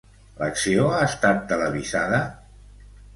L'acció 0.37 0.85
ha 0.99 1.01
estat 1.07 1.43
televisada? 1.51 2.23